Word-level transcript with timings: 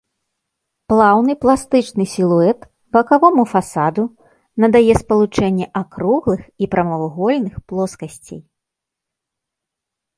Плаўны 0.93 1.33
пластычны 1.43 2.03
сілуэт 2.15 2.59
бакавому 2.97 3.43
фасаду 3.53 4.03
надае 4.65 4.93
спалучэнне 5.03 5.65
акруглых 5.85 6.41
і 6.67 6.75
прамавугольных 6.75 7.55
плоскасцей. 7.71 8.41